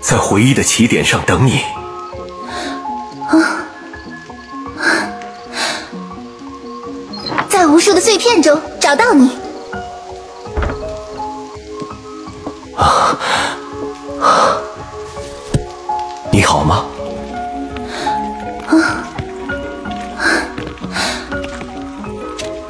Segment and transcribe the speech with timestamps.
[0.00, 1.60] 在回忆的起点上等你。
[3.28, 3.56] 啊
[7.48, 9.38] 在无数的碎片中找到你。
[16.30, 16.84] 你好吗？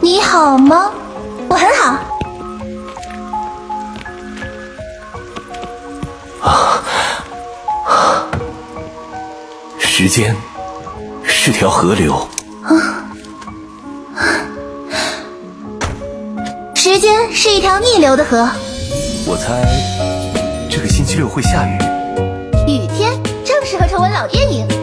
[0.01, 0.93] 你好吗？
[1.49, 1.99] 我很好。
[9.79, 10.37] 时间
[11.23, 12.15] 是条河流，
[12.63, 13.05] 啊
[16.75, 18.49] 时间是一条逆流的河，
[19.27, 19.65] 我猜
[20.71, 21.79] 这个星期六会下雨。
[22.67, 23.13] 雨天
[23.45, 24.69] 正适合重温老电影。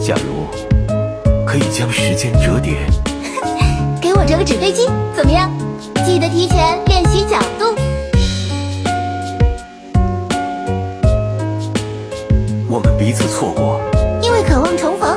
[0.00, 0.35] 假如
[1.58, 2.74] 可以将时间折叠，
[3.98, 5.50] 给我折个纸飞机，怎么样？
[6.04, 7.74] 记得提前练习角度。
[12.68, 13.80] 我们彼此错过，
[14.20, 15.16] 因为渴望重逢。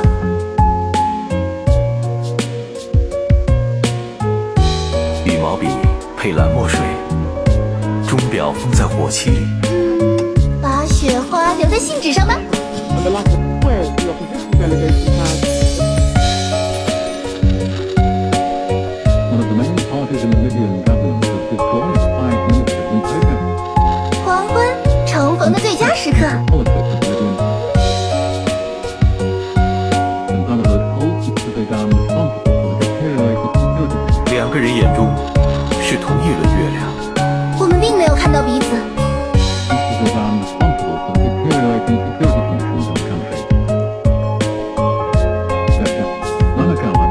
[5.26, 5.66] 羽毛笔
[6.16, 6.80] 配蓝墨水，
[8.08, 9.46] 钟表封在火漆里。
[10.62, 12.40] 把雪花留在信纸上吧。
[34.32, 35.14] 两个人眼中
[35.82, 36.84] 是同一轮月亮。
[37.58, 38.66] 我们并没有看到彼此。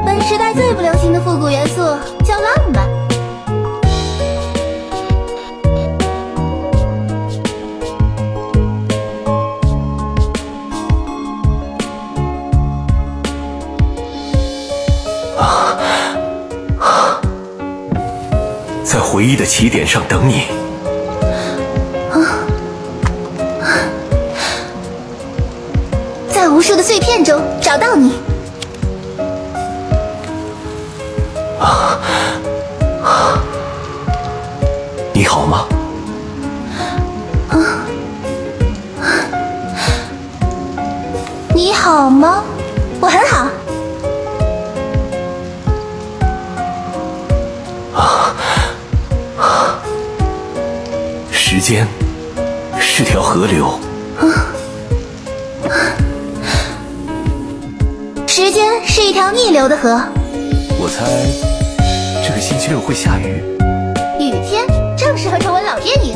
[0.04, 2.19] 本时代最不流行的复古元素。
[19.10, 20.44] 回忆的起点上等你。
[26.28, 28.12] 在无数的碎片中找到你。
[31.58, 31.98] 啊
[35.12, 35.66] 你好吗？
[37.48, 37.58] 啊
[41.52, 42.44] 你好吗？
[43.00, 43.48] 我很好。
[51.52, 51.84] 时间
[52.78, 53.76] 是条河流，
[58.28, 60.00] 时间是一条逆流的河，
[60.78, 61.04] 我猜
[62.24, 63.42] 这个星期六会下雨。
[64.20, 64.64] 雨天
[64.96, 66.14] 正适合重温老电影。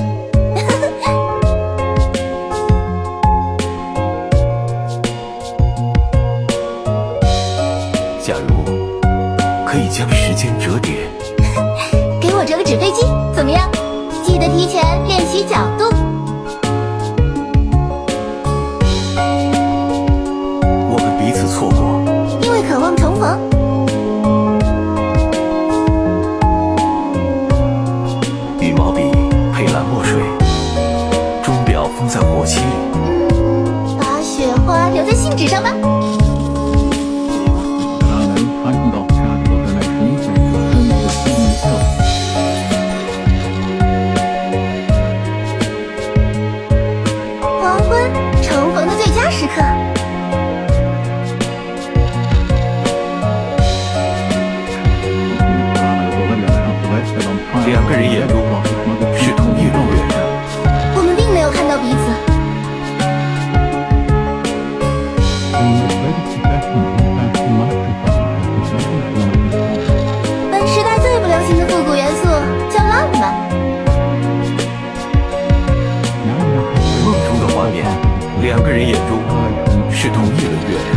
[8.24, 8.54] 假如
[9.66, 11.10] 可以将时间折叠，
[12.22, 13.02] 给我折个纸飞机，
[13.34, 13.68] 怎么样？
[14.44, 15.88] 记得提前练习角度。
[20.90, 22.04] 我们彼此错过，
[22.42, 23.38] 因为渴望重逢。
[28.60, 29.00] 羽毛笔
[29.54, 30.20] 配蓝墨水，
[31.42, 32.66] 钟表封在火漆里。
[33.98, 35.70] 把雪花留在信纸上吧。
[47.94, 48.10] 婚
[48.42, 49.62] 重逢的最佳时刻。
[57.64, 58.73] 两个人也？
[78.64, 79.20] 个人眼中
[79.90, 80.96] 是同一轮月亮。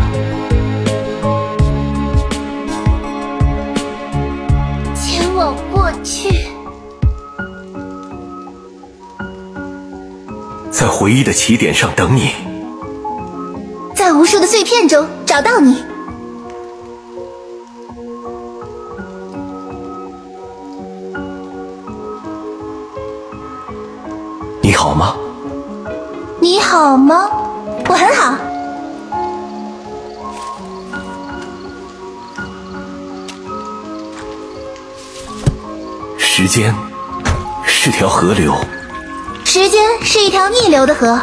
[4.96, 6.30] 前往过去。
[10.72, 12.32] 在回忆的起点上等你，
[13.94, 15.84] 在无数的碎片中找到你。
[24.62, 25.18] 你好吗？
[26.40, 27.30] 你好吗？
[27.90, 28.38] 我很好。
[36.18, 36.74] 时间
[37.66, 38.54] 是条河流。
[39.46, 41.20] 时间是一条逆流的河。